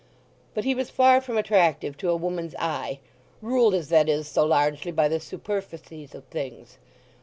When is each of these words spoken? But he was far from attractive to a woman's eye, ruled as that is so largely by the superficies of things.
But 0.55 0.63
he 0.63 0.73
was 0.73 0.89
far 0.89 1.21
from 1.21 1.37
attractive 1.37 1.95
to 1.97 2.09
a 2.09 2.15
woman's 2.15 2.55
eye, 2.55 2.97
ruled 3.39 3.75
as 3.75 3.89
that 3.89 4.09
is 4.09 4.27
so 4.27 4.43
largely 4.43 4.91
by 4.91 5.07
the 5.07 5.19
superficies 5.19 6.15
of 6.15 6.23
things. 6.25 6.79